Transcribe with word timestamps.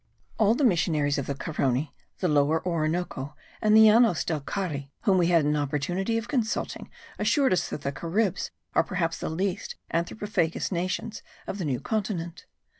All 0.39 0.55
the 0.55 0.63
missionaries 0.63 1.19
of 1.19 1.27
the 1.27 1.35
Carony, 1.35 1.93
the 2.21 2.27
Lower 2.27 2.65
Orinoco 2.67 3.35
and 3.61 3.77
the 3.77 3.81
Llanos 3.87 4.25
del 4.25 4.39
Cari 4.41 4.89
whom 5.01 5.19
we 5.19 5.27
had 5.27 5.45
an 5.45 5.55
opportunity 5.55 6.17
of 6.17 6.27
consulting 6.27 6.89
assured 7.19 7.53
us 7.53 7.69
that 7.69 7.81
the 7.83 7.91
Caribs 7.91 8.49
are 8.73 8.83
perhaps 8.83 9.19
the 9.19 9.29
least 9.29 9.75
anthropophagous 9.93 10.71
nations 10.71 11.21
of 11.45 11.59
the 11.59 11.65
New 11.65 11.79
Continent. 11.79 12.47